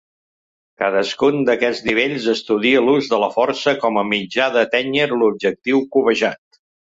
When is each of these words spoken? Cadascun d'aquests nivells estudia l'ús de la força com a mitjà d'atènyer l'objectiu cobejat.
Cadascun 0.83 1.35
d'aquests 1.49 1.81
nivells 1.87 2.25
estudia 2.33 2.81
l'ús 2.85 3.09
de 3.11 3.19
la 3.25 3.29
força 3.35 3.75
com 3.85 4.01
a 4.03 4.05
mitjà 4.15 4.49
d'atènyer 4.57 5.05
l'objectiu 5.13 5.85
cobejat. 5.99 6.61